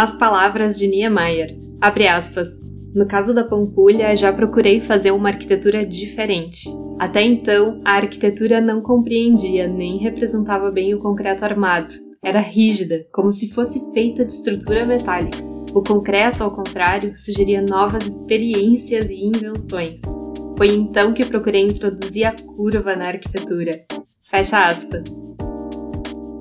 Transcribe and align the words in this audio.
nas 0.00 0.14
palavras 0.14 0.78
de 0.78 0.88
Niemeyer, 0.88 1.58
abre 1.78 2.08
aspas, 2.08 2.48
no 2.94 3.06
caso 3.06 3.34
da 3.34 3.44
Pampulha, 3.44 4.16
já 4.16 4.32
procurei 4.32 4.80
fazer 4.80 5.10
uma 5.10 5.28
arquitetura 5.28 5.84
diferente. 5.84 6.66
Até 6.98 7.22
então, 7.22 7.82
a 7.84 7.96
arquitetura 7.96 8.62
não 8.62 8.80
compreendia 8.80 9.68
nem 9.68 9.98
representava 9.98 10.70
bem 10.70 10.94
o 10.94 10.98
concreto 10.98 11.44
armado. 11.44 11.92
Era 12.24 12.40
rígida, 12.40 13.04
como 13.12 13.30
se 13.30 13.50
fosse 13.50 13.92
feita 13.92 14.24
de 14.24 14.32
estrutura 14.32 14.86
metálica. 14.86 15.36
O 15.74 15.82
concreto, 15.82 16.42
ao 16.42 16.50
contrário, 16.50 17.14
sugeria 17.14 17.62
novas 17.68 18.06
experiências 18.06 19.04
e 19.10 19.22
invenções. 19.22 20.00
Foi 20.56 20.68
então 20.68 21.12
que 21.12 21.26
procurei 21.26 21.64
introduzir 21.64 22.24
a 22.24 22.34
curva 22.56 22.96
na 22.96 23.08
arquitetura. 23.08 23.72
Fecha 24.22 24.66
aspas. 24.66 25.04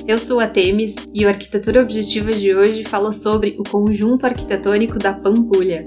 Eu 0.10 0.18
sou 0.18 0.40
a 0.40 0.48
Temis 0.48 0.96
e 1.14 1.24
o 1.24 1.28
Arquitetura 1.28 1.84
Objetiva 1.84 2.32
de 2.32 2.52
hoje 2.52 2.84
fala 2.84 3.14
sobre 3.14 3.56
o 3.60 3.64
conjunto 3.64 4.26
arquitetônico 4.26 4.98
da 4.98 5.14
Pampulha. 5.14 5.86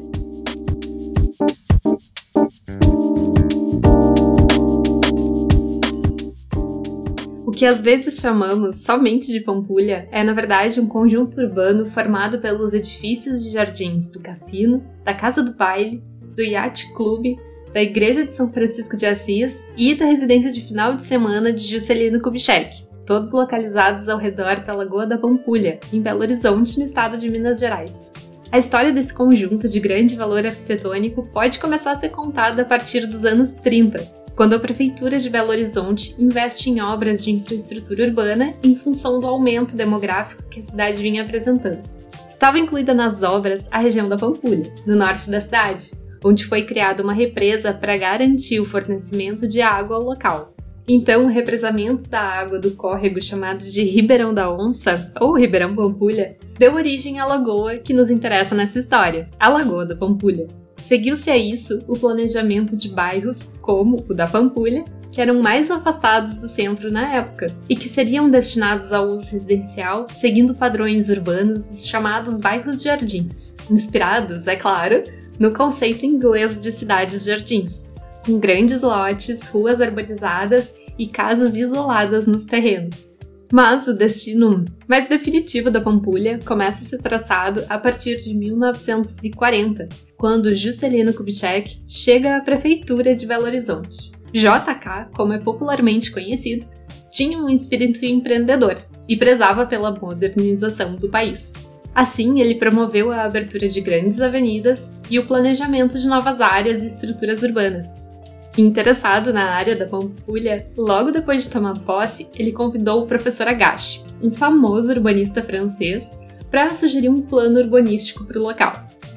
O 7.45 7.51
que 7.51 7.67
às 7.67 7.83
vezes 7.83 8.21
chamamos 8.21 8.85
somente 8.85 9.27
de 9.33 9.41
Pampulha 9.41 10.09
é, 10.13 10.23
na 10.23 10.33
verdade, 10.33 10.81
um 10.81 10.87
conjunto 10.87 11.41
urbano 11.41 11.85
formado 11.87 12.39
pelos 12.39 12.73
edifícios 12.73 13.43
de 13.43 13.51
jardins 13.51 14.09
do 14.09 14.21
cassino, 14.21 14.85
da 15.05 15.15
Casa 15.15 15.43
do 15.43 15.53
Baile, 15.53 16.01
do 16.37 16.43
Yacht 16.43 16.95
Clube, 16.95 17.35
da 17.75 17.83
Igreja 17.83 18.25
de 18.25 18.33
São 18.33 18.49
Francisco 18.53 18.97
de 18.97 19.05
Assis 19.05 19.69
e 19.77 19.97
da 19.97 20.07
residência 20.07 20.53
de 20.53 20.61
final 20.61 20.95
de 20.95 21.05
semana 21.05 21.53
de 21.53 21.67
Juscelino 21.67 22.23
Kubitschek, 22.23 22.92
todos 23.07 23.33
localizados 23.33 24.09
ao 24.09 24.19
redor 24.19 24.61
da 24.61 24.75
Lagoa 24.75 25.07
da 25.07 25.19
Pampulha, 25.19 25.79
em 25.93 26.01
Belo 26.01 26.21
Horizonte, 26.21 26.79
no 26.79 26.85
estado 26.85 27.17
de 27.17 27.31
Minas 27.31 27.59
Gerais. 27.59 28.11
A 28.51 28.59
história 28.59 28.93
desse 28.93 29.15
conjunto 29.15 29.69
de 29.69 29.81
grande 29.81 30.15
valor 30.15 30.45
arquitetônico 30.45 31.27
pode 31.33 31.59
começar 31.59 31.93
a 31.93 31.97
ser 31.97 32.11
contada 32.11 32.63
a 32.63 32.65
partir 32.65 33.07
dos 33.07 33.25
anos 33.25 33.53
30, 33.53 33.99
quando 34.37 34.55
a 34.55 34.61
Prefeitura 34.61 35.19
de 35.19 35.31
Belo 35.31 35.51
Horizonte 35.51 36.15
investe 36.19 36.69
em 36.69 36.81
obras 36.81 37.25
de 37.25 37.31
infraestrutura 37.31 38.05
urbana 38.05 38.55
em 38.63 38.75
função 38.75 39.21
do 39.21 39.27
aumento 39.27 39.77
demográfico 39.77 40.43
que 40.51 40.61
a 40.61 40.65
cidade 40.65 41.01
vinha 41.01 41.23
apresentando. 41.23 41.83
Estava 42.29 42.59
incluída 42.59 42.95
nas 42.95 43.23
obras 43.23 43.69
a 43.71 43.79
região 43.79 44.09
da 44.09 44.17
Pampulha, 44.17 44.73
no 44.87 44.97
norte 44.97 45.31
da 45.31 45.41
cidade, 45.41 45.93
onde 46.25 46.45
foi 46.45 46.65
criada 46.65 47.03
uma 47.03 47.13
represa 47.13 47.73
para 47.73 47.97
garantir 47.97 48.61
o 48.61 48.65
fornecimento 48.65 49.47
de 49.47 49.61
água 49.61 49.97
ao 49.97 50.03
local. 50.03 50.52
Então, 50.95 51.25
o 51.25 51.27
represamento 51.27 52.07
da 52.07 52.21
água 52.21 52.59
do 52.59 52.73
córrego 52.73 53.19
chamado 53.19 53.65
de 53.65 53.83
Ribeirão 53.83 54.35
da 54.35 54.53
Onça, 54.53 55.11
ou 55.19 55.35
Ribeirão 55.35 55.75
Pampulha, 55.75 56.37
deu 56.59 56.75
origem 56.75 57.19
à 57.19 57.25
lagoa 57.25 57.79
que 57.79 57.95
nos 57.95 58.11
interessa 58.11 58.55
nessa 58.55 58.79
história, 58.79 59.27
a 59.41 59.49
Lagoa 59.49 59.87
da 59.87 59.97
Pampulha. 59.97 60.49
Seguiu-se 60.77 61.31
a 61.31 61.37
isso 61.39 61.83
o 61.89 61.99
planejamento 61.99 62.77
de 62.77 62.91
bairros 62.91 63.45
como 63.63 64.05
o 64.07 64.13
da 64.13 64.27
Pampulha, 64.27 64.85
que 65.11 65.19
eram 65.19 65.41
mais 65.41 65.71
afastados 65.71 66.35
do 66.35 66.47
centro 66.47 66.93
na 66.93 67.15
época 67.15 67.47
e 67.71 67.75
que 67.75 67.89
seriam 67.89 68.29
destinados 68.29 68.93
ao 68.93 69.09
uso 69.09 69.33
residencial, 69.33 70.07
seguindo 70.11 70.55
padrões 70.55 71.09
urbanos 71.09 71.63
dos 71.63 71.87
chamados 71.87 72.39
bairros 72.39 72.83
jardins, 72.83 73.57
inspirados, 73.71 74.47
é 74.47 74.57
claro, 74.57 75.03
no 75.39 75.55
conceito 75.55 76.05
inglês 76.05 76.61
de 76.61 76.71
cidades-jardins, 76.71 77.91
com 78.27 78.39
grandes 78.39 78.83
lotes, 78.83 79.49
ruas 79.49 79.81
arborizadas 79.81 80.82
e 80.99 81.07
casas 81.07 81.57
isoladas 81.57 82.27
nos 82.27 82.45
terrenos. 82.45 83.19
Mas 83.53 83.87
o 83.87 83.95
destino 83.95 84.65
mais 84.89 85.07
definitivo 85.07 85.71
da 85.71 85.81
Pampulha 85.81 86.39
começa 86.45 86.83
a 86.83 86.87
ser 86.87 86.99
traçado 86.99 87.63
a 87.69 87.79
partir 87.79 88.17
de 88.17 88.35
1940, 88.35 89.89
quando 90.17 90.55
Juscelino 90.55 91.13
Kubitschek 91.13 91.79
chega 91.87 92.37
à 92.37 92.41
prefeitura 92.41 93.15
de 93.15 93.27
Belo 93.27 93.45
Horizonte. 93.45 94.11
JK, 94.33 95.15
como 95.15 95.35
é 95.35 95.39
popularmente 95.39 96.11
conhecido, 96.11 96.67
tinha 97.11 97.37
um 97.37 97.51
espírito 97.51 98.03
empreendedor 98.07 98.77
e 99.07 99.19
prezava 99.19 99.67
pela 99.67 99.93
modernização 99.93 100.95
do 100.95 101.11
país. 101.11 101.53
Assim, 101.95 102.41
ele 102.41 102.55
promoveu 102.55 103.13
a 103.13 103.25
abertura 103.25 103.69
de 103.69 103.83
grandes 103.83 104.21
avenidas 104.23 104.97
e 105.11 105.19
o 105.19 105.27
planejamento 105.27 105.99
de 105.99 106.09
novas 106.09 106.41
áreas 106.41 106.83
e 106.83 106.87
estruturas 106.87 107.43
urbanas. 107.43 108.12
Interessado 108.57 109.33
na 109.33 109.51
área 109.51 109.75
da 109.75 109.87
Pampulha, 109.87 110.71
logo 110.77 111.11
depois 111.11 111.45
de 111.45 111.51
tomar 111.51 111.79
posse, 111.79 112.29
ele 112.39 112.53
convidou 112.53 113.03
o 113.03 113.07
professor 113.07 113.49
Agache, 113.49 114.05
um 114.23 114.31
famoso 114.31 114.93
urbanista 114.93 115.43
francês, 115.43 116.21
para 116.51 116.75
sugerir 116.75 117.09
um 117.09 117.23
plano 117.23 117.59
urbanístico 117.59 118.27
para 118.27 118.39
o 118.39 118.43
local. 118.43 118.75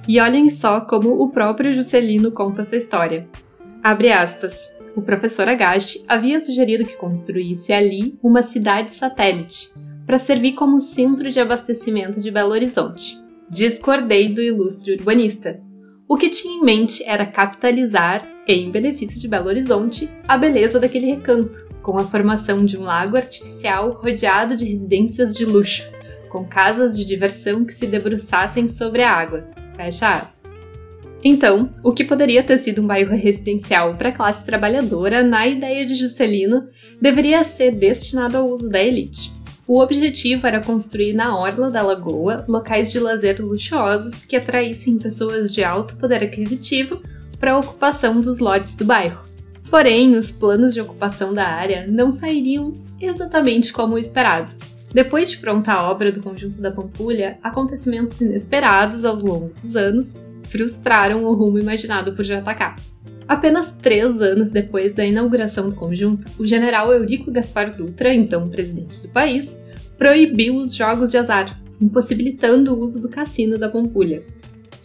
E 0.07 0.21
olhem 0.21 0.47
só 0.47 0.79
como 0.79 1.21
o 1.21 1.29
próprio 1.31 1.73
Juscelino 1.73 2.31
conta 2.31 2.61
essa 2.61 2.77
história. 2.77 3.27
Abre 3.83 4.11
aspas. 4.11 4.73
O 4.95 5.01
professor 5.01 5.49
Agache 5.49 6.05
havia 6.07 6.39
sugerido 6.39 6.85
que 6.85 6.95
construísse 6.95 7.73
ali 7.73 8.17
uma 8.23 8.41
cidade 8.41 8.93
satélite, 8.93 9.69
para 10.05 10.17
servir 10.17 10.53
como 10.53 10.79
centro 10.79 11.29
de 11.29 11.41
abastecimento 11.41 12.21
de 12.21 12.31
Belo 12.31 12.51
Horizonte. 12.51 13.19
Discordei 13.49 14.33
do 14.33 14.41
ilustre 14.41 14.93
urbanista. 14.93 15.59
O 16.07 16.15
que 16.15 16.29
tinha 16.29 16.57
em 16.57 16.63
mente 16.63 17.03
era 17.03 17.25
capitalizar, 17.25 18.25
em 18.47 18.69
benefício 18.69 19.19
de 19.19 19.27
Belo 19.27 19.47
Horizonte, 19.47 20.09
a 20.27 20.37
beleza 20.37 20.79
daquele 20.79 21.07
recanto, 21.07 21.67
com 21.81 21.97
a 21.97 22.03
formação 22.03 22.63
de 22.63 22.77
um 22.77 22.83
lago 22.83 23.17
artificial 23.17 23.91
rodeado 23.91 24.55
de 24.55 24.65
residências 24.65 25.33
de 25.35 25.45
luxo, 25.45 25.89
com 26.29 26.45
casas 26.45 26.97
de 26.97 27.05
diversão 27.05 27.65
que 27.65 27.73
se 27.73 27.87
debruçassem 27.87 28.67
sobre 28.67 29.01
a 29.01 29.11
água. 29.11 29.45
Fecha 29.75 30.13
aspas. 30.13 30.71
Então, 31.23 31.71
o 31.83 31.91
que 31.91 32.03
poderia 32.03 32.43
ter 32.43 32.59
sido 32.59 32.83
um 32.83 32.87
bairro 32.87 33.15
residencial 33.15 33.95
para 33.95 34.09
a 34.09 34.11
classe 34.11 34.45
trabalhadora, 34.45 35.23
na 35.23 35.47
ideia 35.47 35.83
de 35.83 35.95
Juscelino, 35.95 36.69
deveria 37.01 37.43
ser 37.43 37.71
destinado 37.71 38.37
ao 38.37 38.47
uso 38.47 38.69
da 38.69 38.81
elite. 38.81 39.33
O 39.67 39.79
objetivo 39.81 40.45
era 40.45 40.61
construir 40.61 41.13
na 41.13 41.35
orla 41.35 41.71
da 41.71 41.81
lagoa 41.81 42.45
locais 42.47 42.91
de 42.91 42.99
lazer 42.99 43.43
luxuosos 43.43 44.23
que 44.23 44.35
atraíssem 44.35 44.99
pessoas 44.99 45.51
de 45.51 45.63
alto 45.63 45.97
poder 45.97 46.23
aquisitivo 46.23 47.01
para 47.39 47.53
a 47.53 47.59
ocupação 47.59 48.19
dos 48.19 48.39
lotes 48.39 48.75
do 48.75 48.85
bairro. 48.85 49.25
Porém, 49.69 50.15
os 50.15 50.31
planos 50.31 50.73
de 50.73 50.81
ocupação 50.81 51.33
da 51.33 51.47
área 51.47 51.85
não 51.87 52.11
sairiam 52.11 52.73
exatamente 52.99 53.73
como 53.73 53.95
o 53.95 53.99
esperado. 53.99 54.53
Depois 54.93 55.29
de 55.29 55.37
pronta 55.37 55.73
a 55.73 55.91
obra 55.91 56.11
do 56.11 56.21
conjunto 56.21 56.61
da 56.61 56.71
Pampulha, 56.71 57.37
acontecimentos 57.43 58.21
inesperados 58.21 59.03
ao 59.03 59.15
longo 59.15 59.53
dos 59.53 59.75
anos 59.75 60.17
frustraram 60.43 61.25
o 61.25 61.33
rumo 61.33 61.59
imaginado 61.59 62.13
por 62.13 62.23
JK. 62.23 62.75
Apenas 63.27 63.71
três 63.73 64.21
anos 64.21 64.51
depois 64.51 64.93
da 64.93 65.03
inauguração 65.03 65.67
do 65.67 65.75
conjunto, 65.75 66.29
o 66.37 66.45
general 66.45 66.93
Eurico 66.93 67.31
Gaspar 67.31 67.75
Dutra, 67.75 68.13
então 68.13 68.47
presidente 68.49 69.01
do 69.01 69.09
país, 69.09 69.59
proibiu 69.97 70.55
os 70.55 70.75
jogos 70.75 71.09
de 71.09 71.17
azar, 71.17 71.59
impossibilitando 71.81 72.73
o 72.73 72.79
uso 72.79 73.01
do 73.01 73.09
cassino 73.09 73.57
da 73.57 73.67
Pampulha. 73.67 74.23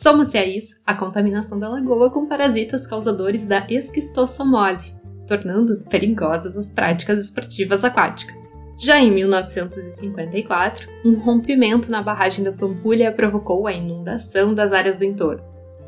Soma-se 0.03 0.39
a 0.39 0.47
isso 0.47 0.81
a 0.87 0.95
contaminação 0.95 1.59
da 1.59 1.69
lagoa 1.69 2.11
com 2.11 2.25
parasitas 2.25 2.87
causadores 2.87 3.47
da 3.47 3.67
esquistossomose, 3.69 4.95
tornando 5.29 5.85
perigosas 5.91 6.57
as 6.57 6.71
práticas 6.71 7.27
esportivas 7.27 7.85
aquáticas. 7.85 8.41
Já 8.79 8.99
em 8.99 9.13
1954, 9.13 10.89
um 11.05 11.19
rompimento 11.19 11.91
na 11.91 12.01
barragem 12.01 12.43
da 12.43 12.51
Pampulha 12.51 13.13
provocou 13.13 13.67
a 13.67 13.75
inundação 13.75 14.55
das 14.55 14.73
áreas 14.73 14.97
do 14.97 15.05
entorno. 15.05 15.45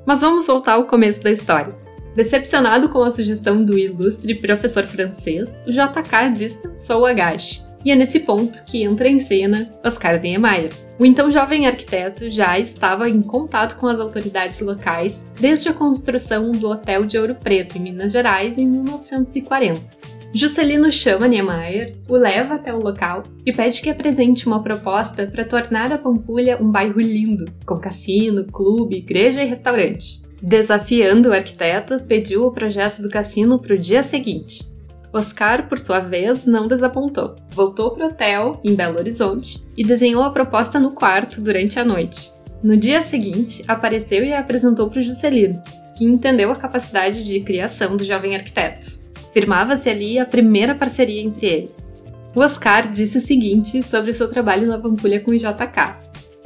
Mas 0.07 0.21
vamos 0.21 0.47
voltar 0.47 0.75
ao 0.75 0.87
começo 0.87 1.23
da 1.23 1.31
história. 1.31 1.75
Decepcionado 2.15 2.91
com 2.91 3.03
a 3.03 3.11
sugestão 3.11 3.65
do 3.65 3.79
ilustre 3.79 4.35
professor 4.35 4.85
francês, 4.85 5.63
o 5.67 5.71
JK 5.71 6.35
dispensou 6.35 7.07
Agache. 7.07 7.63
E 7.85 7.91
é 7.91 7.97
nesse 7.97 8.21
ponto 8.21 8.65
que 8.65 8.83
entra 8.83 9.09
em 9.09 9.19
cena 9.19 9.73
Oscar 9.85 10.21
Niemeyer. 10.21 10.71
O 10.99 11.05
então 11.05 11.31
jovem 11.31 11.67
arquiteto 11.67 12.31
já 12.31 12.59
estava 12.59 13.09
em 13.09 13.21
contato 13.21 13.77
com 13.79 13.87
as 13.87 13.99
autoridades 13.99 14.61
locais 14.61 15.29
desde 15.41 15.69
a 15.69 15.73
construção 15.73 16.53
do 16.53 16.71
Hotel 16.71 17.05
de 17.05 17.19
Ouro 17.19 17.35
Preto, 17.35 17.77
em 17.77 17.81
Minas 17.81 18.13
Gerais, 18.13 18.57
em 18.57 18.67
1940. 18.67 20.03
Juscelino 20.35 20.91
chama 20.91 21.29
Niemeyer, 21.29 21.95
o 22.09 22.17
leva 22.17 22.55
até 22.55 22.73
o 22.73 22.81
local 22.81 23.25
e 23.45 23.53
pede 23.53 23.83
que 23.83 23.91
apresente 23.91 24.47
uma 24.47 24.63
proposta 24.63 25.27
para 25.27 25.45
tornar 25.45 25.93
a 25.93 25.99
Pampulha 25.99 26.57
um 26.59 26.71
bairro 26.71 27.01
lindo, 27.01 27.53
com 27.67 27.79
cassino, 27.79 28.47
clube, 28.47 28.97
igreja 28.97 29.43
e 29.43 29.47
restaurante. 29.47 30.23
Desafiando 30.41 31.29
o 31.29 31.33
arquiteto, 31.33 32.03
pediu 32.05 32.45
o 32.45 32.53
projeto 32.53 33.03
do 33.03 33.11
cassino 33.11 33.59
para 33.59 33.75
o 33.75 33.79
dia 33.79 34.03
seguinte. 34.03 34.72
Oscar, 35.13 35.69
por 35.69 35.79
sua 35.79 36.01
vez, 36.01 36.45
não 36.47 36.67
desapontou. 36.67 37.37
Voltou 37.51 37.91
para 37.91 38.07
o 38.07 38.09
hotel, 38.09 38.61
em 38.65 38.75
Belo 38.75 38.99
Horizonte, 38.99 39.63
e 39.77 39.85
desenhou 39.85 40.23
a 40.23 40.31
proposta 40.31 40.81
no 40.81 40.93
quarto 40.93 41.41
durante 41.41 41.79
a 41.79 41.85
noite. 41.85 42.33
No 42.63 42.77
dia 42.77 43.03
seguinte, 43.03 43.63
apareceu 43.69 44.25
e 44.25 44.33
a 44.33 44.39
apresentou 44.39 44.89
para 44.89 45.03
Juscelino, 45.03 45.63
que 45.97 46.05
entendeu 46.05 46.51
a 46.51 46.57
capacidade 46.57 47.25
de 47.25 47.41
criação 47.41 47.97
do 47.97 48.05
jovem 48.05 48.35
arquiteto. 48.35 49.03
Firmava-se 49.33 49.91
ali 49.91 50.19
a 50.19 50.25
primeira 50.25 50.75
parceria 50.75 51.23
entre 51.23 51.47
eles. 51.47 52.03
O 52.35 52.41
Oscar 52.41 52.91
disse 52.91 53.19
o 53.19 53.21
seguinte 53.21 53.83
sobre 53.83 54.13
seu 54.13 54.29
trabalho 54.29 54.67
na 54.67 54.79
Pampulha 54.79 55.21
com 55.21 55.33
o 55.33 55.37
JK. 55.37 55.95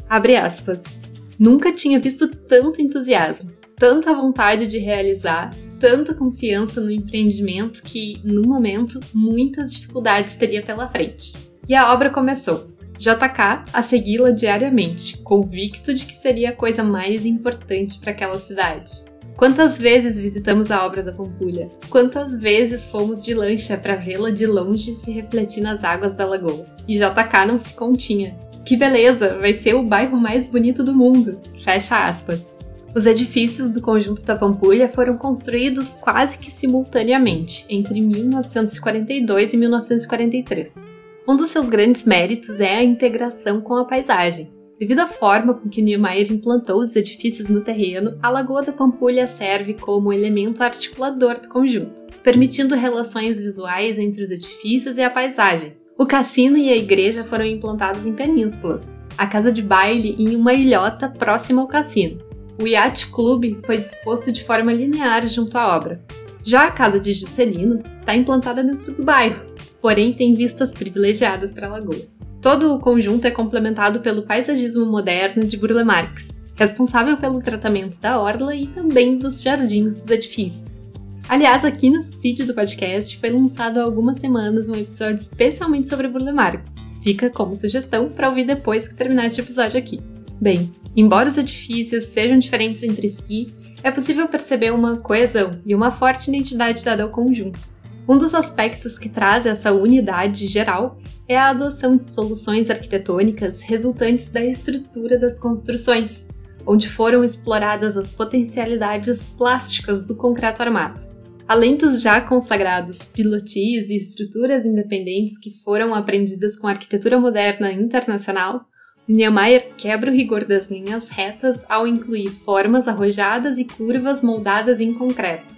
Abre 0.08 0.36
aspas. 0.36 0.98
Nunca 1.38 1.72
tinha 1.72 2.00
visto 2.00 2.28
tanto 2.28 2.80
entusiasmo, 2.80 3.52
tanta 3.76 4.12
vontade 4.12 4.66
de 4.66 4.78
realizar, 4.78 5.50
tanta 5.78 6.14
confiança 6.14 6.80
no 6.80 6.90
empreendimento 6.90 7.82
que, 7.82 8.20
no 8.24 8.42
momento, 8.42 9.00
muitas 9.12 9.74
dificuldades 9.74 10.34
teria 10.34 10.62
pela 10.62 10.88
frente. 10.88 11.34
E 11.68 11.74
a 11.74 11.92
obra 11.92 12.10
começou. 12.10 12.74
JK 12.98 13.64
a 13.72 13.82
segui-la 13.82 14.30
diariamente, 14.30 15.18
convicto 15.18 15.92
de 15.92 16.06
que 16.06 16.14
seria 16.14 16.50
a 16.50 16.56
coisa 16.56 16.82
mais 16.82 17.26
importante 17.26 17.98
para 17.98 18.10
aquela 18.10 18.38
cidade. 18.38 19.04
Quantas 19.36 19.78
vezes 19.78 20.18
visitamos 20.18 20.70
a 20.70 20.84
obra 20.86 21.02
da 21.02 21.12
Pampulha? 21.12 21.70
Quantas 21.90 22.38
vezes 22.38 22.86
fomos 22.86 23.22
de 23.22 23.34
lancha 23.34 23.76
para 23.76 23.94
vê-la 23.94 24.30
de 24.30 24.46
longe 24.46 24.94
se 24.94 25.12
refletir 25.12 25.60
nas 25.60 25.84
águas 25.84 26.14
da 26.14 26.24
lagoa? 26.24 26.64
E 26.88 26.96
JK 26.96 27.46
não 27.46 27.58
se 27.58 27.74
continha. 27.74 28.34
Que 28.64 28.76
beleza! 28.76 29.36
Vai 29.38 29.52
ser 29.52 29.74
o 29.74 29.82
bairro 29.82 30.18
mais 30.18 30.46
bonito 30.46 30.82
do 30.82 30.94
mundo! 30.94 31.38
Fecha 31.62 32.08
aspas. 32.08 32.56
Os 32.96 33.04
edifícios 33.04 33.68
do 33.68 33.82
conjunto 33.82 34.24
da 34.24 34.34
Pampulha 34.34 34.88
foram 34.88 35.18
construídos 35.18 35.96
quase 35.96 36.38
que 36.38 36.50
simultaneamente, 36.50 37.66
entre 37.68 38.00
1942 38.00 39.52
e 39.52 39.56
1943. 39.58 40.88
Um 41.28 41.36
dos 41.36 41.50
seus 41.50 41.68
grandes 41.68 42.06
méritos 42.06 42.58
é 42.58 42.76
a 42.76 42.82
integração 42.82 43.60
com 43.60 43.74
a 43.74 43.84
paisagem. 43.84 44.50
Devido 44.80 45.00
à 45.00 45.06
forma 45.06 45.52
com 45.52 45.68
que 45.68 45.82
Niemeyer 45.82 46.32
implantou 46.32 46.80
os 46.80 46.96
edifícios 46.96 47.48
no 47.48 47.62
terreno, 47.62 48.18
a 48.22 48.30
Lagoa 48.30 48.62
da 48.62 48.72
Pampulha 48.72 49.26
serve 49.26 49.74
como 49.74 50.10
elemento 50.10 50.62
articulador 50.62 51.38
do 51.38 51.50
conjunto, 51.50 52.02
permitindo 52.22 52.74
relações 52.74 53.38
visuais 53.38 53.98
entre 53.98 54.22
os 54.22 54.30
edifícios 54.30 54.96
e 54.96 55.02
a 55.02 55.10
paisagem. 55.10 55.76
O 55.98 56.06
cassino 56.06 56.56
e 56.56 56.70
a 56.70 56.76
igreja 56.76 57.22
foram 57.22 57.44
implantados 57.44 58.06
em 58.06 58.14
penínsulas, 58.14 58.96
a 59.18 59.26
casa 59.26 59.52
de 59.52 59.60
baile 59.60 60.16
em 60.18 60.34
uma 60.34 60.54
ilhota 60.54 61.10
próxima 61.10 61.60
ao 61.60 61.68
cassino, 61.68 62.24
o 62.60 62.66
Yacht 62.66 63.08
Club 63.08 63.56
foi 63.64 63.78
disposto 63.78 64.32
de 64.32 64.42
forma 64.42 64.72
linear 64.72 65.26
junto 65.28 65.56
à 65.56 65.76
obra. 65.76 66.00
Já 66.44 66.66
a 66.66 66.70
casa 66.70 67.00
de 67.00 67.12
Juscelino 67.12 67.82
está 67.94 68.14
implantada 68.14 68.62
dentro 68.62 68.94
do 68.94 69.04
bairro, 69.04 69.44
porém 69.80 70.12
tem 70.12 70.34
vistas 70.34 70.72
privilegiadas 70.72 71.52
para 71.52 71.66
a 71.66 71.70
lagoa. 71.70 72.00
Todo 72.40 72.74
o 72.74 72.78
conjunto 72.78 73.26
é 73.26 73.30
complementado 73.30 74.00
pelo 74.00 74.22
paisagismo 74.22 74.86
moderno 74.86 75.44
de 75.44 75.56
Burle 75.56 75.84
Marx, 75.84 76.46
responsável 76.54 77.16
pelo 77.16 77.42
tratamento 77.42 78.00
da 78.00 78.20
orla 78.20 78.54
e 78.54 78.66
também 78.68 79.18
dos 79.18 79.42
jardins 79.42 79.96
dos 79.96 80.08
edifícios. 80.08 80.86
Aliás, 81.28 81.64
aqui 81.64 81.90
no 81.90 82.04
feed 82.04 82.44
do 82.44 82.54
podcast 82.54 83.18
foi 83.18 83.30
lançado 83.30 83.80
há 83.80 83.82
algumas 83.82 84.18
semanas 84.18 84.68
um 84.68 84.76
episódio 84.76 85.16
especialmente 85.16 85.88
sobre 85.88 86.06
Burle 86.06 86.30
Marx. 86.30 86.72
Fica 87.02 87.28
como 87.28 87.56
sugestão 87.56 88.08
para 88.08 88.28
ouvir 88.28 88.44
depois 88.44 88.86
que 88.86 88.94
terminar 88.94 89.26
este 89.26 89.40
episódio 89.40 89.78
aqui. 89.78 90.00
Bem, 90.40 90.74
embora 90.94 91.28
os 91.28 91.38
edifícios 91.38 92.04
sejam 92.04 92.38
diferentes 92.38 92.82
entre 92.82 93.08
si, 93.08 93.54
é 93.82 93.90
possível 93.90 94.28
perceber 94.28 94.72
uma 94.72 94.98
coesão 94.98 95.60
e 95.64 95.74
uma 95.74 95.90
forte 95.90 96.28
identidade 96.28 96.84
dada 96.84 97.02
ao 97.02 97.10
conjunto. 97.10 97.60
Um 98.08 98.16
dos 98.16 98.34
aspectos 98.34 98.98
que 98.98 99.08
traz 99.08 99.46
essa 99.46 99.72
unidade 99.72 100.46
geral 100.46 100.98
é 101.28 101.36
a 101.36 101.50
adoção 101.50 101.96
de 101.96 102.04
soluções 102.04 102.70
arquitetônicas 102.70 103.62
resultantes 103.62 104.28
da 104.28 104.44
estrutura 104.44 105.18
das 105.18 105.40
construções, 105.40 106.28
onde 106.64 106.88
foram 106.88 107.24
exploradas 107.24 107.96
as 107.96 108.12
potencialidades 108.12 109.26
plásticas 109.26 110.06
do 110.06 110.14
concreto 110.14 110.62
armado. 110.62 111.02
Além 111.48 111.76
dos 111.76 112.00
já 112.00 112.20
consagrados 112.20 113.06
pilotis 113.06 113.88
e 113.88 113.96
estruturas 113.96 114.64
independentes 114.64 115.38
que 115.38 115.50
foram 115.62 115.94
aprendidas 115.94 116.58
com 116.58 116.66
a 116.66 116.70
arquitetura 116.70 117.20
moderna 117.20 117.72
internacional, 117.72 118.66
Niemeyer 119.08 119.74
quebra 119.76 120.10
o 120.10 120.14
rigor 120.14 120.44
das 120.44 120.68
linhas 120.68 121.08
retas 121.08 121.64
ao 121.68 121.86
incluir 121.86 122.28
formas 122.28 122.88
arrojadas 122.88 123.56
e 123.56 123.64
curvas 123.64 124.22
moldadas 124.24 124.80
em 124.80 124.92
concreto. 124.92 125.54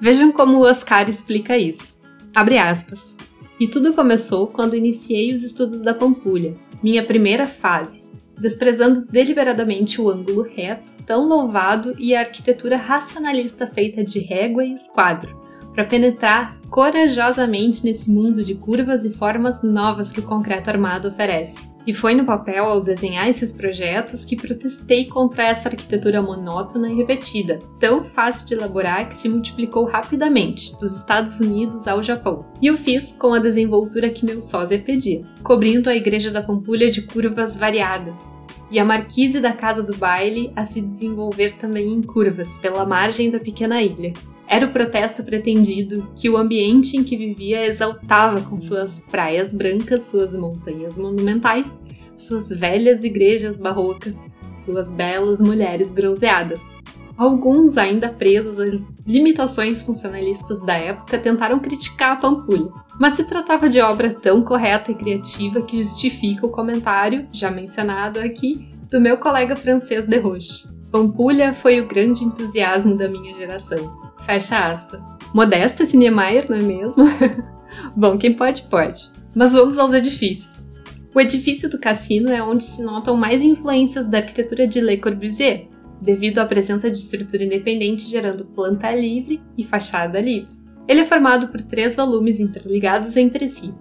Vejam 0.00 0.30
como 0.30 0.58
o 0.58 0.62
Oscar 0.62 1.08
explica 1.08 1.58
isso. 1.58 2.00
Abre 2.34 2.58
aspas. 2.58 3.16
E 3.58 3.66
tudo 3.66 3.94
começou 3.94 4.46
quando 4.46 4.76
iniciei 4.76 5.32
os 5.32 5.42
estudos 5.42 5.80
da 5.80 5.94
Pampulha, 5.94 6.54
minha 6.82 7.04
primeira 7.04 7.46
fase, 7.46 8.04
desprezando 8.38 9.06
deliberadamente 9.06 10.00
o 10.00 10.10
ângulo 10.10 10.42
reto, 10.42 10.92
tão 11.04 11.26
louvado, 11.26 11.94
e 11.98 12.14
a 12.14 12.20
arquitetura 12.20 12.76
racionalista 12.76 13.66
feita 13.66 14.04
de 14.04 14.18
régua 14.18 14.64
e 14.64 14.74
esquadro, 14.74 15.40
para 15.72 15.84
penetrar 15.84 16.60
corajosamente 16.68 17.84
nesse 17.84 18.10
mundo 18.10 18.44
de 18.44 18.54
curvas 18.54 19.04
e 19.04 19.10
formas 19.12 19.62
novas 19.62 20.12
que 20.12 20.20
o 20.20 20.24
concreto 20.24 20.70
armado 20.70 21.08
oferece. 21.08 21.73
E 21.86 21.92
foi 21.92 22.14
no 22.14 22.24
papel, 22.24 22.64
ao 22.64 22.82
desenhar 22.82 23.28
esses 23.28 23.54
projetos, 23.54 24.24
que 24.24 24.36
protestei 24.36 25.06
contra 25.06 25.44
essa 25.44 25.68
arquitetura 25.68 26.22
monótona 26.22 26.90
e 26.90 26.94
repetida, 26.94 27.58
tão 27.78 28.02
fácil 28.02 28.46
de 28.46 28.54
elaborar 28.54 29.08
que 29.08 29.14
se 29.14 29.28
multiplicou 29.28 29.84
rapidamente, 29.84 30.72
dos 30.78 30.96
Estados 30.96 31.40
Unidos 31.40 31.86
ao 31.86 32.02
Japão. 32.02 32.46
E 32.60 32.70
o 32.70 32.76
fiz 32.76 33.12
com 33.12 33.34
a 33.34 33.38
desenvoltura 33.38 34.08
que 34.08 34.24
meu 34.24 34.40
sósia 34.40 34.78
pedia, 34.78 35.26
cobrindo 35.42 35.90
a 35.90 35.94
igreja 35.94 36.30
da 36.30 36.42
Pampulha 36.42 36.90
de 36.90 37.02
curvas 37.02 37.56
variadas, 37.56 38.38
e 38.70 38.78
a 38.78 38.84
marquise 38.84 39.40
da 39.40 39.52
casa 39.52 39.82
do 39.82 39.96
baile 39.96 40.52
a 40.56 40.64
se 40.64 40.80
desenvolver 40.80 41.52
também 41.52 41.92
em 41.92 42.02
curvas 42.02 42.58
pela 42.58 42.86
margem 42.86 43.30
da 43.30 43.38
pequena 43.38 43.82
ilha. 43.82 44.12
Era 44.46 44.66
o 44.66 44.72
protesto 44.72 45.22
pretendido 45.22 46.08
que 46.14 46.28
o 46.28 46.36
ambiente 46.36 46.96
em 46.96 47.04
que 47.04 47.16
vivia 47.16 47.66
exaltava 47.66 48.40
com 48.42 48.60
suas 48.60 49.00
praias 49.00 49.54
brancas, 49.54 50.04
suas 50.04 50.34
montanhas 50.34 50.98
monumentais, 50.98 51.82
suas 52.16 52.50
velhas 52.50 53.02
igrejas 53.04 53.58
barrocas, 53.58 54.26
suas 54.52 54.92
belas 54.92 55.40
mulheres 55.40 55.90
bronzeadas. 55.90 56.78
Alguns, 57.16 57.78
ainda 57.78 58.08
presos 58.08 58.58
às 58.58 58.98
limitações 59.06 59.82
funcionalistas 59.82 60.60
da 60.60 60.74
época, 60.74 61.16
tentaram 61.16 61.60
criticar 61.60 62.12
a 62.12 62.16
Pampulha, 62.16 62.68
mas 62.98 63.12
se 63.14 63.24
tratava 63.24 63.68
de 63.68 63.80
obra 63.80 64.10
tão 64.10 64.42
correta 64.42 64.90
e 64.90 64.96
criativa 64.96 65.62
que 65.62 65.78
justifica 65.78 66.44
o 66.44 66.50
comentário, 66.50 67.28
já 67.32 67.50
mencionado 67.52 68.18
aqui, 68.18 68.66
do 68.90 69.00
meu 69.00 69.18
colega 69.18 69.54
francês 69.54 70.06
de 70.06 70.18
Roche. 70.18 70.68
Pampulha 70.90 71.52
foi 71.52 71.80
o 71.80 71.88
grande 71.88 72.24
entusiasmo 72.24 72.96
da 72.96 73.08
minha 73.08 73.34
geração. 73.34 74.03
Fecha 74.18 74.68
aspas. 74.68 75.02
Modesto 75.34 75.82
esse 75.82 75.96
Niemeyer, 75.96 76.46
não 76.48 76.56
é 76.56 76.62
mesmo? 76.62 77.04
Bom, 77.96 78.16
quem 78.16 78.34
pode, 78.34 78.62
pode. 78.62 79.10
Mas 79.34 79.52
vamos 79.52 79.78
aos 79.78 79.92
edifícios. 79.92 80.70
O 81.14 81.20
edifício 81.20 81.70
do 81.70 81.78
cassino 81.78 82.30
é 82.30 82.42
onde 82.42 82.64
se 82.64 82.82
notam 82.82 83.16
mais 83.16 83.42
influências 83.42 84.06
da 84.06 84.18
arquitetura 84.18 84.66
de 84.66 84.80
Le 84.80 84.96
Corbusier, 84.96 85.64
devido 86.02 86.38
à 86.38 86.46
presença 86.46 86.90
de 86.90 86.98
estrutura 86.98 87.44
independente 87.44 88.08
gerando 88.08 88.44
planta 88.44 88.90
livre 88.94 89.40
e 89.56 89.64
fachada 89.64 90.20
livre. 90.20 90.52
Ele 90.86 91.00
é 91.00 91.04
formado 91.04 91.48
por 91.48 91.62
três 91.62 91.96
volumes 91.96 92.40
interligados 92.40 93.16
entre 93.16 93.48
si: 93.48 93.72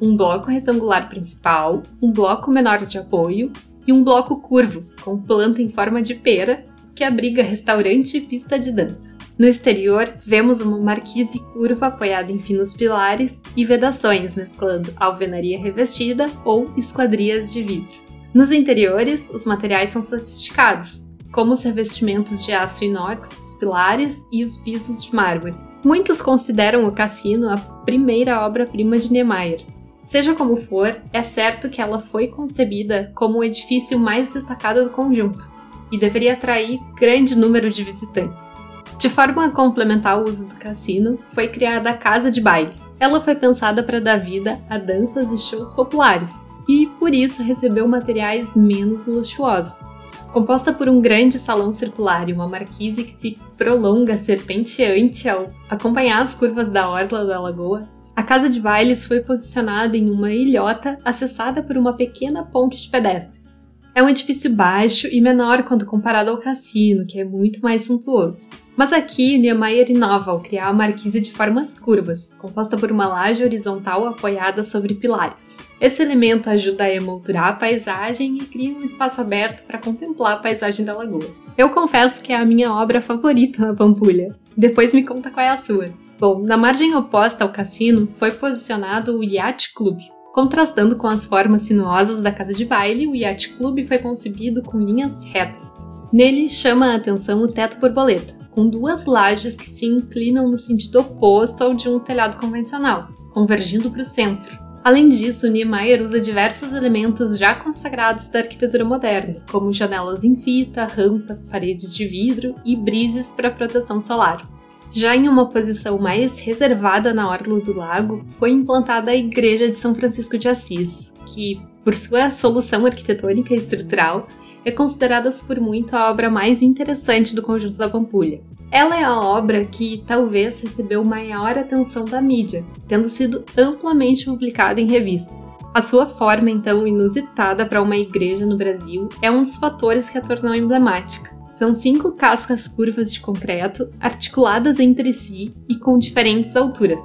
um 0.00 0.16
bloco 0.16 0.50
retangular 0.50 1.08
principal, 1.08 1.82
um 2.02 2.10
bloco 2.10 2.50
menor 2.50 2.78
de 2.84 2.98
apoio 2.98 3.52
e 3.86 3.92
um 3.92 4.04
bloco 4.04 4.40
curvo, 4.40 4.86
com 5.02 5.16
planta 5.16 5.62
em 5.62 5.68
forma 5.68 6.02
de 6.02 6.14
pera, 6.14 6.64
que 6.94 7.04
abriga 7.04 7.42
restaurante 7.42 8.16
e 8.16 8.20
pista 8.20 8.58
de 8.58 8.72
dança. 8.72 9.19
No 9.40 9.46
exterior, 9.46 10.06
vemos 10.22 10.60
uma 10.60 10.76
marquise 10.76 11.40
curva 11.54 11.86
apoiada 11.86 12.30
em 12.30 12.38
finos 12.38 12.76
pilares 12.76 13.42
e 13.56 13.64
vedações 13.64 14.36
mesclando 14.36 14.92
alvenaria 14.96 15.58
revestida 15.58 16.30
ou 16.44 16.70
esquadrias 16.76 17.50
de 17.50 17.62
vidro. 17.62 17.88
Nos 18.34 18.52
interiores, 18.52 19.30
os 19.32 19.46
materiais 19.46 19.88
são 19.88 20.02
sofisticados, 20.02 21.06
como 21.32 21.54
os 21.54 21.64
revestimentos 21.64 22.44
de 22.44 22.52
aço 22.52 22.84
inox 22.84 23.30
dos 23.30 23.54
pilares 23.54 24.26
e 24.30 24.44
os 24.44 24.58
pisos 24.58 25.04
de 25.04 25.16
mármore. 25.16 25.56
Muitos 25.82 26.20
consideram 26.20 26.84
o 26.84 26.92
cassino 26.92 27.48
a 27.48 27.56
primeira 27.56 28.44
obra-prima 28.44 28.98
de 28.98 29.10
Niemeyer. 29.10 29.64
Seja 30.02 30.34
como 30.34 30.58
for, 30.58 31.00
é 31.14 31.22
certo 31.22 31.70
que 31.70 31.80
ela 31.80 31.98
foi 31.98 32.28
concebida 32.28 33.10
como 33.14 33.38
o 33.38 33.44
edifício 33.44 33.98
mais 33.98 34.28
destacado 34.28 34.84
do 34.84 34.90
conjunto 34.90 35.50
e 35.90 35.98
deveria 35.98 36.34
atrair 36.34 36.78
grande 36.98 37.34
número 37.34 37.70
de 37.70 37.82
visitantes. 37.82 38.68
De 39.00 39.08
forma 39.08 39.46
a 39.46 39.50
complementar 39.50 40.20
o 40.20 40.28
uso 40.28 40.46
do 40.46 40.56
cassino, 40.56 41.18
foi 41.28 41.48
criada 41.48 41.88
a 41.88 41.96
Casa 41.96 42.30
de 42.30 42.38
Baile. 42.38 42.74
Ela 42.98 43.18
foi 43.18 43.34
pensada 43.34 43.82
para 43.82 43.98
dar 43.98 44.18
vida 44.18 44.58
a 44.68 44.76
danças 44.76 45.32
e 45.32 45.38
shows 45.38 45.72
populares, 45.72 46.46
e 46.68 46.86
por 46.98 47.14
isso 47.14 47.42
recebeu 47.42 47.88
materiais 47.88 48.54
menos 48.54 49.06
luxuosos. 49.06 49.96
Composta 50.34 50.70
por 50.70 50.86
um 50.86 51.00
grande 51.00 51.38
salão 51.38 51.72
circular 51.72 52.28
e 52.28 52.34
uma 52.34 52.46
marquise 52.46 53.02
que 53.02 53.12
se 53.12 53.38
prolonga 53.56 54.18
serpenteante 54.18 55.26
ao 55.30 55.50
acompanhar 55.70 56.20
as 56.20 56.34
curvas 56.34 56.70
da 56.70 56.86
orla 56.90 57.24
da 57.24 57.40
lagoa, 57.40 57.88
a 58.14 58.22
casa 58.22 58.50
de 58.50 58.60
bailes 58.60 59.06
foi 59.06 59.20
posicionada 59.20 59.96
em 59.96 60.10
uma 60.10 60.30
ilhota 60.30 60.98
acessada 61.02 61.62
por 61.62 61.78
uma 61.78 61.94
pequena 61.94 62.44
ponte 62.44 62.76
de 62.76 62.90
pedestres. 62.90 63.59
É 63.94 64.02
um 64.02 64.08
edifício 64.08 64.54
baixo 64.54 65.08
e 65.10 65.20
menor 65.20 65.64
quando 65.64 65.84
comparado 65.84 66.30
ao 66.30 66.38
cassino, 66.38 67.04
que 67.06 67.18
é 67.18 67.24
muito 67.24 67.60
mais 67.60 67.86
suntuoso. 67.86 68.48
Mas 68.76 68.92
aqui, 68.92 69.36
Niemeyer 69.36 69.90
inova 69.90 70.30
ao 70.30 70.40
criar 70.40 70.68
a 70.68 70.72
marquise 70.72 71.20
de 71.20 71.32
formas 71.32 71.78
curvas, 71.78 72.32
composta 72.38 72.78
por 72.78 72.90
uma 72.92 73.06
laje 73.06 73.44
horizontal 73.44 74.06
apoiada 74.06 74.62
sobre 74.62 74.94
pilares. 74.94 75.58
Esse 75.80 76.02
elemento 76.02 76.48
ajuda 76.48 76.84
a 76.84 76.94
emoldurar 76.94 77.48
a 77.48 77.52
paisagem 77.52 78.38
e 78.38 78.46
cria 78.46 78.72
um 78.72 78.80
espaço 78.80 79.20
aberto 79.20 79.64
para 79.64 79.80
contemplar 79.80 80.34
a 80.34 80.40
paisagem 80.40 80.84
da 80.84 80.96
lagoa. 80.96 81.26
Eu 81.58 81.70
confesso 81.70 82.22
que 82.22 82.32
é 82.32 82.36
a 82.36 82.46
minha 82.46 82.72
obra 82.72 83.00
favorita 83.00 83.66
na 83.66 83.74
Pampulha. 83.74 84.34
Depois 84.56 84.94
me 84.94 85.04
conta 85.04 85.30
qual 85.30 85.44
é 85.44 85.50
a 85.50 85.56
sua. 85.56 85.86
Bom, 86.18 86.42
na 86.42 86.56
margem 86.56 86.94
oposta 86.94 87.44
ao 87.44 87.50
cassino 87.50 88.06
foi 88.06 88.30
posicionado 88.30 89.18
o 89.18 89.24
Yacht 89.24 89.74
Club, 89.74 89.98
Contrastando 90.32 90.96
com 90.96 91.08
as 91.08 91.26
formas 91.26 91.62
sinuosas 91.62 92.20
da 92.20 92.30
casa 92.30 92.54
de 92.54 92.64
baile, 92.64 93.08
o 93.08 93.16
Yacht 93.16 93.56
Club 93.56 93.82
foi 93.82 93.98
concebido 93.98 94.62
com 94.62 94.78
linhas 94.78 95.24
retas. 95.24 95.68
Nele 96.12 96.48
chama 96.48 96.92
a 96.92 96.94
atenção 96.94 97.42
o 97.42 97.48
teto 97.48 97.78
borboleta, 97.80 98.34
com 98.52 98.68
duas 98.68 99.06
lajes 99.06 99.56
que 99.56 99.68
se 99.68 99.86
inclinam 99.86 100.48
no 100.48 100.56
sentido 100.56 101.00
oposto 101.00 101.64
ao 101.64 101.74
de 101.74 101.88
um 101.88 101.98
telhado 101.98 102.36
convencional, 102.36 103.08
convergindo 103.32 103.90
para 103.90 104.02
o 104.02 104.04
centro. 104.04 104.56
Além 104.84 105.08
disso, 105.08 105.50
Niemeyer 105.50 106.00
usa 106.00 106.20
diversos 106.20 106.72
elementos 106.72 107.36
já 107.36 107.54
consagrados 107.54 108.28
da 108.28 108.38
arquitetura 108.38 108.84
moderna, 108.84 109.42
como 109.50 109.72
janelas 109.72 110.22
em 110.22 110.36
fita, 110.36 110.84
rampas, 110.84 111.44
paredes 111.44 111.94
de 111.94 112.06
vidro 112.06 112.54
e 112.64 112.76
brises 112.76 113.32
para 113.32 113.50
proteção 113.50 114.00
solar. 114.00 114.48
Já 114.92 115.14
em 115.14 115.28
uma 115.28 115.48
posição 115.48 115.98
mais 115.98 116.40
reservada 116.40 117.14
na 117.14 117.30
orla 117.30 117.60
do 117.60 117.76
lago, 117.76 118.24
foi 118.26 118.50
implantada 118.50 119.12
a 119.12 119.16
Igreja 119.16 119.68
de 119.68 119.78
São 119.78 119.94
Francisco 119.94 120.36
de 120.36 120.48
Assis, 120.48 121.14
que, 121.26 121.60
por 121.84 121.94
sua 121.94 122.30
solução 122.30 122.84
arquitetônica 122.84 123.54
e 123.54 123.56
estrutural, 123.56 124.26
é 124.64 124.70
considerada 124.70 125.30
por 125.46 125.60
muito 125.60 125.94
a 125.94 126.10
obra 126.10 126.28
mais 126.28 126.60
interessante 126.60 127.34
do 127.34 127.42
conjunto 127.42 127.76
da 127.76 127.88
Pampulha. 127.88 128.42
Ela 128.72 128.98
é 128.98 129.02
a 129.02 129.20
obra 129.20 129.64
que 129.64 130.04
talvez 130.06 130.60
recebeu 130.60 131.04
maior 131.04 131.58
atenção 131.58 132.04
da 132.04 132.20
mídia, 132.20 132.64
tendo 132.86 133.08
sido 133.08 133.44
amplamente 133.56 134.24
publicada 134.24 134.80
em 134.80 134.86
revistas. 134.86 135.56
A 135.72 135.80
sua 135.80 136.06
forma, 136.06 136.50
então, 136.50 136.86
inusitada 136.86 137.64
para 137.64 137.82
uma 137.82 137.96
igreja 137.96 138.44
no 138.44 138.56
Brasil 138.56 139.08
é 139.22 139.30
um 139.30 139.42
dos 139.42 139.56
fatores 139.56 140.10
que 140.10 140.18
a 140.18 140.20
tornou 140.20 140.54
emblemática. 140.54 141.39
São 141.60 141.74
cinco 141.74 142.12
cascas 142.12 142.66
curvas 142.66 143.12
de 143.12 143.20
concreto, 143.20 143.92
articuladas 144.00 144.80
entre 144.80 145.12
si 145.12 145.54
e 145.68 145.76
com 145.76 145.98
diferentes 145.98 146.56
alturas. 146.56 147.02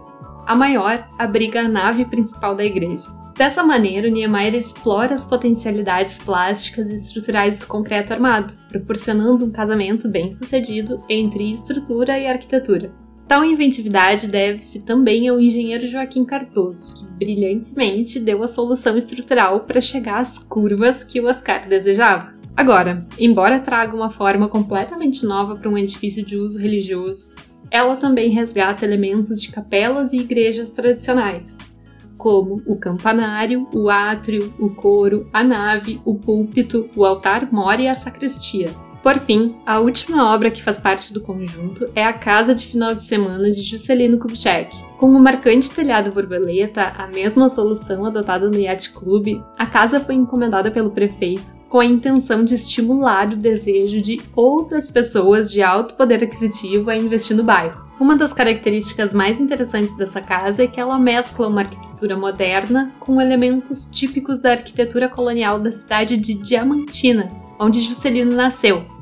A 0.48 0.56
maior 0.56 1.10
abriga 1.20 1.60
a 1.60 1.68
nave 1.68 2.06
principal 2.06 2.56
da 2.56 2.64
igreja. 2.64 3.06
Dessa 3.38 3.66
maneira, 3.66 4.08
o 4.08 4.12
Niemeyer 4.12 4.56
explora 4.56 5.14
as 5.14 5.26
potencialidades 5.26 6.22
plásticas 6.22 6.90
e 6.90 6.96
estruturais 6.96 7.60
do 7.60 7.68
concreto 7.68 8.14
armado, 8.14 8.58
proporcionando 8.70 9.44
um 9.44 9.52
casamento 9.52 10.08
bem 10.08 10.32
sucedido 10.32 11.04
entre 11.10 11.52
estrutura 11.52 12.18
e 12.18 12.26
arquitetura. 12.26 12.94
Tal 13.28 13.44
inventividade 13.44 14.30
deve-se 14.30 14.86
também 14.86 15.28
ao 15.28 15.38
engenheiro 15.38 15.90
Joaquim 15.90 16.24
Cardoso, 16.24 16.96
que 16.96 17.12
brilhantemente 17.12 18.22
deu 18.22 18.42
a 18.42 18.48
solução 18.48 18.96
estrutural 18.96 19.62
para 19.62 19.82
chegar 19.82 20.20
às 20.20 20.40
curvas 20.40 21.04
que 21.04 21.20
o 21.20 21.28
Oscar 21.28 21.68
desejava. 21.68 22.35
Agora, 22.56 23.06
embora 23.20 23.60
traga 23.60 23.96
uma 23.96 24.10
forma 24.10 24.48
completamente 24.48 25.26
nova 25.26 25.56
para 25.58 25.70
um 25.70 25.78
edifício 25.78 26.26
de 26.26 26.38
uso 26.38 26.62
religioso, 26.62 27.36
ela 27.70 27.98
também 27.98 28.30
resgata 28.30 28.86
elementos 28.86 29.42
de 29.42 29.50
capelas 29.50 30.14
e 30.14 30.18
igrejas 30.18 30.72
tradicionais, 30.72 31.76
como 32.18 32.62
o 32.66 32.78
campanário, 32.78 33.68
o 33.76 33.90
átrio, 33.90 34.54
o 34.58 34.70
coro, 34.70 35.30
a 35.34 35.44
nave, 35.44 36.02
o 36.06 36.16
púlpito, 36.16 36.90
o 36.96 37.04
altar-mor 37.04 37.78
e 37.80 37.90
a 37.90 37.94
sacristia. 37.94 38.85
Por 39.06 39.20
fim, 39.20 39.56
a 39.68 39.80
última 39.80 40.34
obra 40.34 40.50
que 40.50 40.64
faz 40.64 40.80
parte 40.80 41.14
do 41.14 41.22
conjunto 41.22 41.88
é 41.94 42.04
a 42.04 42.12
Casa 42.12 42.56
de 42.56 42.66
Final 42.66 42.96
de 42.96 43.04
Semana 43.04 43.52
de 43.52 43.62
Juscelino 43.62 44.18
Kubitschek. 44.18 44.76
Com 44.98 45.12
o 45.12 45.20
marcante 45.20 45.70
telhado 45.70 46.12
borboleta, 46.12 46.92
a 46.98 47.06
mesma 47.06 47.48
solução 47.52 48.04
adotada 48.04 48.50
no 48.50 48.58
Yacht 48.58 48.94
Club, 48.94 49.44
a 49.60 49.68
casa 49.68 50.00
foi 50.00 50.16
encomendada 50.16 50.72
pelo 50.72 50.90
prefeito 50.90 51.54
com 51.70 51.82
a 51.82 51.86
intenção 51.86 52.44
de 52.44 52.56
estimular 52.56 53.32
o 53.32 53.38
desejo 53.38 54.02
de 54.02 54.20
outras 54.36 54.90
pessoas 54.90 55.52
de 55.52 55.62
alto 55.62 55.94
poder 55.94 56.24
aquisitivo 56.24 56.90
a 56.90 56.98
investir 56.98 57.38
no 57.38 57.44
bairro. 57.44 57.86
Uma 58.00 58.16
das 58.16 58.34
características 58.34 59.14
mais 59.14 59.40
interessantes 59.40 59.96
dessa 59.96 60.20
casa 60.20 60.64
é 60.64 60.68
que 60.68 60.80
ela 60.80 60.98
mescla 60.98 61.48
uma 61.48 61.62
arquitetura 61.62 62.18
moderna 62.18 62.92
com 63.00 63.22
elementos 63.22 63.86
típicos 63.86 64.40
da 64.40 64.54
arquitetura 64.54 65.08
colonial 65.08 65.60
da 65.60 65.72
cidade 65.72 66.18
de 66.18 66.34
Diamantina, 66.34 67.28
onde 67.60 67.82
Juscelino 67.82 68.36
nasceu, 68.36 68.95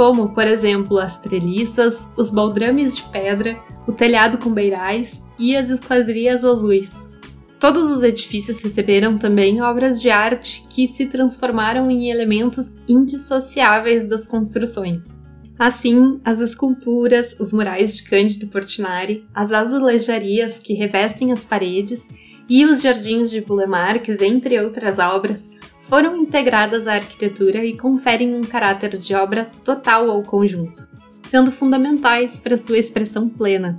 como, 0.00 0.30
por 0.30 0.46
exemplo, 0.46 0.98
as 0.98 1.20
treliças, 1.20 2.08
os 2.16 2.30
baldrames 2.30 2.96
de 2.96 3.02
pedra, 3.10 3.60
o 3.86 3.92
telhado 3.92 4.38
com 4.38 4.50
beirais 4.50 5.28
e 5.38 5.54
as 5.54 5.68
esquadrias 5.68 6.42
azuis. 6.42 7.10
Todos 7.58 7.92
os 7.92 8.02
edifícios 8.02 8.62
receberam 8.62 9.18
também 9.18 9.60
obras 9.60 10.00
de 10.00 10.08
arte 10.08 10.66
que 10.70 10.88
se 10.88 11.04
transformaram 11.04 11.90
em 11.90 12.08
elementos 12.08 12.78
indissociáveis 12.88 14.08
das 14.08 14.26
construções. 14.26 15.22
Assim, 15.58 16.18
as 16.24 16.40
esculturas, 16.40 17.36
os 17.38 17.52
murais 17.52 17.94
de 17.94 18.04
Cândido 18.04 18.46
Portinari, 18.46 19.26
as 19.34 19.52
azulejarias 19.52 20.58
que 20.58 20.72
revestem 20.72 21.30
as 21.30 21.44
paredes 21.44 22.08
e 22.48 22.64
os 22.64 22.80
jardins 22.80 23.30
de 23.30 23.42
Bulemarques, 23.42 24.22
entre 24.22 24.58
outras 24.64 24.98
obras, 24.98 25.50
foram 25.90 26.16
integradas 26.18 26.86
à 26.86 26.94
arquitetura 26.94 27.64
e 27.64 27.76
conferem 27.76 28.32
um 28.36 28.42
caráter 28.42 28.90
de 28.90 29.12
obra 29.12 29.50
total 29.64 30.08
ao 30.08 30.22
conjunto, 30.22 30.86
sendo 31.20 31.50
fundamentais 31.50 32.38
para 32.38 32.56
sua 32.56 32.78
expressão 32.78 33.28
plena. 33.28 33.74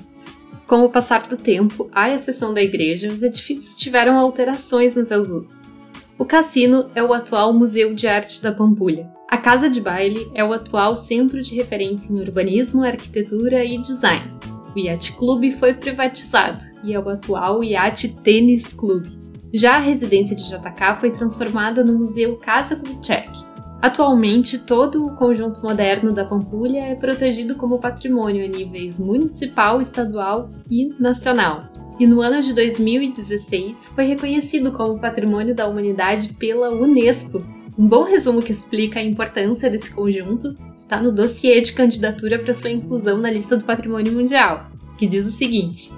Com 0.68 0.84
o 0.84 0.90
passar 0.90 1.26
do 1.26 1.38
tempo, 1.38 1.88
à 1.94 2.10
exceção 2.10 2.54
da 2.54 2.62
igreja, 2.62 3.08
os 3.08 3.24
edifícios 3.24 3.80
tiveram 3.80 4.18
alterações 4.18 4.94
nos 4.94 5.08
seus 5.08 5.30
usos. 5.30 5.78
O 6.20 6.26
cassino 6.26 6.92
é 6.94 7.02
o 7.02 7.14
atual 7.14 7.54
Museu 7.54 7.96
de 7.96 8.08
Arte 8.08 8.44
da 8.44 8.52
Pampulha. 8.52 9.10
A 9.30 9.38
Casa 9.38 9.70
de 9.70 9.80
Baile 9.80 10.30
é 10.36 10.44
o 10.44 10.52
atual 10.52 10.98
centro 10.98 11.42
de 11.42 11.56
referência 11.56 12.12
em 12.12 12.20
urbanismo, 12.20 12.84
arquitetura 12.84 13.64
e 13.64 13.82
design. 13.82 14.38
O 14.76 14.78
Yacht 14.78 15.14
Club 15.14 15.50
foi 15.54 15.76
privatizado 15.76 16.62
e 16.84 16.94
é 16.94 17.00
o 17.00 17.08
atual 17.08 17.64
Yacht 17.64 18.18
Tênis 18.22 18.74
Club. 18.74 19.21
Já 19.54 19.76
a 19.76 19.80
residência 19.80 20.36
de 20.36 20.44
JK 20.44 21.00
foi 21.00 21.12
transformada 21.12 21.84
no 21.84 21.98
Museu 21.98 22.38
Casa 22.38 22.76
Kubitschek, 22.76 23.52
Atualmente, 23.82 24.60
todo 24.60 25.04
o 25.04 25.16
conjunto 25.16 25.64
moderno 25.64 26.14
da 26.14 26.24
Pampulha 26.24 26.82
é 26.82 26.94
protegido 26.94 27.56
como 27.56 27.80
patrimônio 27.80 28.46
a 28.46 28.48
níveis 28.48 29.00
municipal, 29.00 29.82
estadual 29.82 30.52
e 30.70 30.94
nacional. 31.00 31.64
E 32.00 32.06
no 32.06 32.22
ano 32.22 32.42
de 32.42 32.54
2016 32.54 33.88
foi 33.96 34.06
reconhecido 34.06 34.72
como 34.72 35.00
Patrimônio 35.00 35.56
da 35.56 35.68
Humanidade 35.68 36.32
pela 36.34 36.72
Unesco. 36.72 37.44
Um 37.76 37.88
bom 37.88 38.04
resumo 38.04 38.44
que 38.44 38.52
explica 38.52 39.00
a 39.00 39.04
importância 39.04 39.68
desse 39.68 39.92
conjunto 39.92 40.56
está 40.78 41.02
no 41.02 41.12
dossiê 41.12 41.60
de 41.60 41.74
candidatura 41.74 42.38
para 42.38 42.54
sua 42.54 42.70
inclusão 42.70 43.18
na 43.18 43.32
lista 43.32 43.58
do 43.58 43.66
Patrimônio 43.66 44.14
Mundial, 44.14 44.70
que 44.96 45.08
diz 45.08 45.26
o 45.26 45.32
seguinte: 45.32 45.92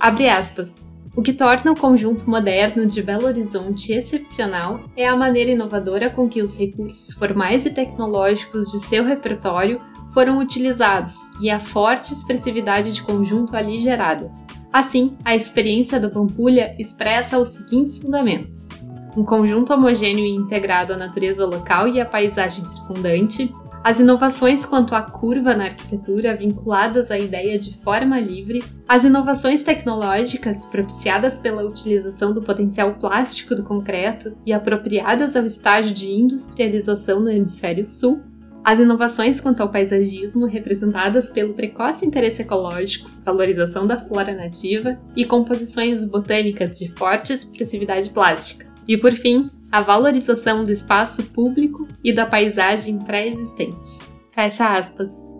abre 0.00 0.28
aspas. 0.28 0.89
O 1.16 1.22
que 1.22 1.32
torna 1.32 1.72
o 1.72 1.76
conjunto 1.76 2.30
moderno 2.30 2.86
de 2.86 3.02
Belo 3.02 3.26
Horizonte 3.26 3.92
excepcional 3.92 4.80
é 4.96 5.08
a 5.08 5.16
maneira 5.16 5.50
inovadora 5.50 6.08
com 6.08 6.28
que 6.28 6.40
os 6.40 6.56
recursos 6.56 7.12
formais 7.14 7.66
e 7.66 7.70
tecnológicos 7.70 8.70
de 8.70 8.78
seu 8.78 9.04
repertório 9.04 9.80
foram 10.14 10.38
utilizados 10.38 11.14
e 11.40 11.50
a 11.50 11.58
forte 11.58 12.12
expressividade 12.12 12.92
de 12.92 13.02
conjunto 13.02 13.56
ali 13.56 13.78
gerada. 13.80 14.30
Assim, 14.72 15.16
a 15.24 15.34
experiência 15.34 15.98
da 15.98 16.08
Pampulha 16.08 16.76
expressa 16.78 17.40
os 17.40 17.48
seguintes 17.48 17.98
fundamentos: 17.98 18.68
um 19.16 19.24
conjunto 19.24 19.72
homogêneo 19.72 20.24
e 20.24 20.36
integrado 20.36 20.92
à 20.92 20.96
natureza 20.96 21.44
local 21.44 21.88
e 21.88 22.00
à 22.00 22.04
paisagem 22.04 22.64
circundante, 22.64 23.52
as 23.82 23.98
inovações 23.98 24.66
quanto 24.66 24.94
à 24.94 25.00
curva 25.02 25.54
na 25.54 25.64
arquitetura 25.64 26.36
vinculadas 26.36 27.10
à 27.10 27.18
ideia 27.18 27.58
de 27.58 27.74
forma 27.78 28.20
livre, 28.20 28.62
as 28.86 29.04
inovações 29.04 29.62
tecnológicas 29.62 30.66
propiciadas 30.66 31.38
pela 31.38 31.64
utilização 31.64 32.34
do 32.34 32.42
potencial 32.42 32.94
plástico 32.94 33.54
do 33.54 33.64
concreto 33.64 34.36
e 34.44 34.52
apropriadas 34.52 35.34
ao 35.34 35.46
estágio 35.46 35.94
de 35.94 36.10
industrialização 36.10 37.20
no 37.20 37.30
hemisfério 37.30 37.86
sul, 37.86 38.20
as 38.62 38.78
inovações 38.78 39.40
quanto 39.40 39.62
ao 39.62 39.70
paisagismo 39.70 40.44
representadas 40.44 41.30
pelo 41.30 41.54
precoce 41.54 42.04
interesse 42.04 42.42
ecológico, 42.42 43.10
valorização 43.24 43.86
da 43.86 43.96
flora 43.96 44.34
nativa 44.34 44.98
e 45.16 45.24
composições 45.24 46.04
botânicas 46.04 46.78
de 46.78 46.92
forte 46.92 47.32
expressividade 47.32 48.10
plástica. 48.10 48.66
E 48.86 48.98
por 48.98 49.12
fim, 49.12 49.50
a 49.70 49.80
valorização 49.80 50.64
do 50.64 50.72
espaço 50.72 51.24
público 51.24 51.86
e 52.02 52.12
da 52.12 52.26
paisagem 52.26 52.98
pré-existente. 52.98 53.98
Fecha 54.30 54.76
aspas. 54.76 55.32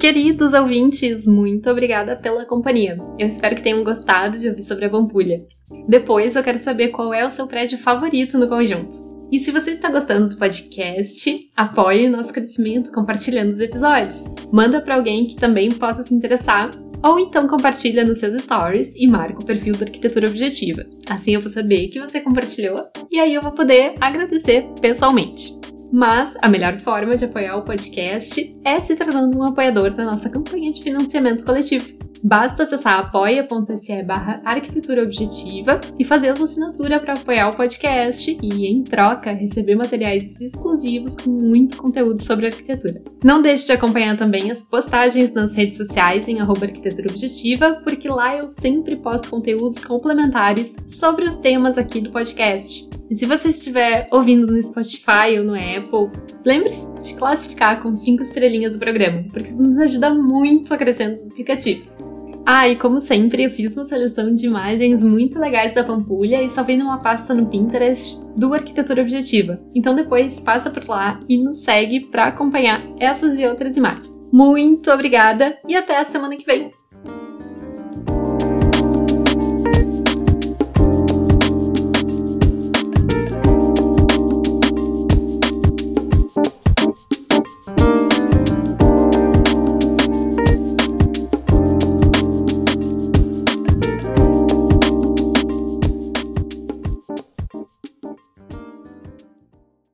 Queridos 0.00 0.52
ouvintes, 0.52 1.28
muito 1.28 1.70
obrigada 1.70 2.16
pela 2.16 2.44
companhia. 2.44 2.96
Eu 3.16 3.26
espero 3.26 3.54
que 3.54 3.62
tenham 3.62 3.84
gostado 3.84 4.36
de 4.36 4.48
ouvir 4.48 4.62
sobre 4.62 4.86
a 4.86 4.90
Pampulha. 4.90 5.46
Depois 5.86 6.34
eu 6.34 6.42
quero 6.42 6.58
saber 6.58 6.88
qual 6.88 7.14
é 7.14 7.24
o 7.24 7.30
seu 7.30 7.46
prédio 7.46 7.78
favorito 7.78 8.36
no 8.36 8.48
conjunto. 8.48 9.11
E 9.32 9.38
se 9.38 9.50
você 9.50 9.70
está 9.70 9.90
gostando 9.90 10.28
do 10.28 10.36
podcast, 10.36 11.46
apoie 11.56 12.06
o 12.06 12.10
nosso 12.10 12.34
crescimento 12.34 12.92
compartilhando 12.92 13.48
os 13.48 13.58
episódios. 13.58 14.24
Manda 14.52 14.82
para 14.82 14.96
alguém 14.96 15.26
que 15.26 15.36
também 15.36 15.70
possa 15.70 16.02
se 16.02 16.14
interessar 16.14 16.70
ou 17.02 17.18
então 17.18 17.48
compartilha 17.48 18.04
nos 18.04 18.18
seus 18.18 18.42
stories 18.42 18.94
e 18.94 19.08
marca 19.08 19.42
o 19.42 19.46
perfil 19.46 19.72
da 19.72 19.86
Arquitetura 19.86 20.28
Objetiva. 20.28 20.84
Assim 21.08 21.32
eu 21.34 21.40
vou 21.40 21.50
saber 21.50 21.88
que 21.88 21.98
você 21.98 22.20
compartilhou 22.20 22.76
e 23.10 23.18
aí 23.18 23.32
eu 23.32 23.40
vou 23.40 23.52
poder 23.52 23.94
agradecer 23.98 24.68
pessoalmente. 24.82 25.58
Mas 25.90 26.36
a 26.42 26.48
melhor 26.48 26.78
forma 26.78 27.16
de 27.16 27.24
apoiar 27.24 27.56
o 27.56 27.64
podcast 27.64 28.54
é 28.62 28.78
se 28.80 28.94
tornando 28.96 29.38
um 29.38 29.44
apoiador 29.44 29.94
da 29.94 30.04
nossa 30.04 30.28
campanha 30.28 30.70
de 30.70 30.82
financiamento 30.82 31.42
coletivo. 31.42 32.11
Basta 32.22 32.62
acessar 32.62 33.00
apoia.se 33.00 34.02
barra 34.04 34.40
arquitetura 34.44 35.02
objetiva 35.02 35.80
e 35.98 36.04
fazer 36.04 36.28
a 36.28 36.36
sua 36.36 36.44
assinatura 36.44 37.00
para 37.00 37.14
apoiar 37.14 37.48
o 37.48 37.56
podcast 37.56 38.38
e, 38.40 38.66
em 38.66 38.84
troca, 38.84 39.32
receber 39.32 39.74
materiais 39.74 40.40
exclusivos 40.40 41.16
com 41.16 41.30
muito 41.30 41.76
conteúdo 41.76 42.22
sobre 42.22 42.46
arquitetura. 42.46 43.02
Não 43.24 43.42
deixe 43.42 43.66
de 43.66 43.72
acompanhar 43.72 44.16
também 44.16 44.52
as 44.52 44.62
postagens 44.62 45.32
nas 45.32 45.56
redes 45.56 45.76
sociais 45.76 46.28
em 46.28 46.40
arquitetura 46.40 47.10
objetiva, 47.10 47.80
porque 47.82 48.08
lá 48.08 48.36
eu 48.36 48.46
sempre 48.46 48.96
posto 48.96 49.30
conteúdos 49.30 49.84
complementares 49.84 50.76
sobre 50.86 51.24
os 51.24 51.36
temas 51.36 51.76
aqui 51.76 52.00
do 52.00 52.12
podcast. 52.12 52.88
E 53.10 53.14
se 53.16 53.26
você 53.26 53.50
estiver 53.50 54.08
ouvindo 54.12 54.46
no 54.46 54.62
Spotify 54.62 55.38
ou 55.38 55.44
no 55.44 55.54
Apple, 55.54 56.10
lembre-se 56.46 56.88
de 57.00 57.14
classificar 57.14 57.82
com 57.82 57.94
5 57.94 58.22
estrelinhas 58.22 58.76
o 58.76 58.78
programa, 58.78 59.24
porque 59.30 59.48
isso 59.48 59.62
nos 59.62 59.76
ajuda 59.76 60.14
muito 60.14 60.72
a 60.72 60.78
crescer 60.78 61.08
nos 61.08 61.20
aplicativos. 61.22 62.11
Ah, 62.44 62.68
e 62.68 62.76
como 62.76 63.00
sempre, 63.00 63.44
eu 63.44 63.50
fiz 63.50 63.76
uma 63.76 63.84
seleção 63.84 64.34
de 64.34 64.46
imagens 64.46 65.04
muito 65.04 65.38
legais 65.38 65.72
da 65.72 65.84
Pampulha 65.84 66.42
e 66.42 66.50
salvei 66.50 66.76
numa 66.76 66.98
pasta 66.98 67.32
no 67.32 67.46
Pinterest 67.46 68.28
do 68.36 68.52
Arquitetura 68.52 69.02
Objetiva. 69.02 69.60
Então 69.74 69.94
depois 69.94 70.40
passa 70.40 70.68
por 70.68 70.84
lá 70.88 71.20
e 71.28 71.38
nos 71.38 71.58
segue 71.58 72.06
para 72.06 72.26
acompanhar 72.26 72.82
essas 72.98 73.38
e 73.38 73.46
outras 73.46 73.76
imagens. 73.76 74.12
Muito 74.32 74.90
obrigada 74.90 75.56
e 75.68 75.76
até 75.76 75.98
a 75.98 76.04
semana 76.04 76.36
que 76.36 76.46
vem! 76.46 76.81